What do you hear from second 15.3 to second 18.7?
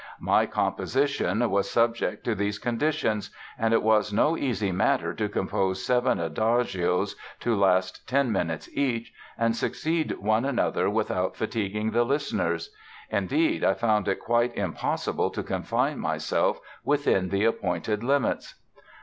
confine myself within the appointed limits."